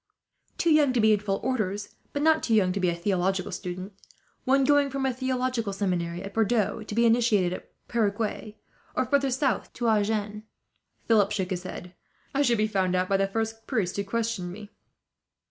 [0.57, 3.51] "Too young to be in full orders, but not too young to be a theological
[3.51, 3.93] student:
[4.45, 8.55] one going from a theological seminary, at Bordeaux, to be initiated at Perigueux,
[8.95, 10.41] or further south to Agen."
[11.07, 11.93] Philip shook his head.
[12.33, 14.71] "I should be found out by the first priest who questioned me."